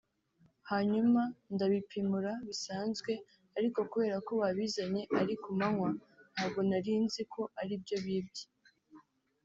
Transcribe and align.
hanyuma 0.69 1.21
ndabipimura 1.53 2.31
bisanzwe 2.47 3.11
ariko 3.57 3.79
kubera 3.91 4.17
ko 4.27 4.31
babizanye 4.41 5.01
ari 5.19 5.35
ku 5.41 5.49
manywa 5.59 5.89
ntabwo 6.33 6.59
narinzi 6.69 7.21
ko 7.33 7.41
aribyo 7.61 7.97
bibye 8.05 8.45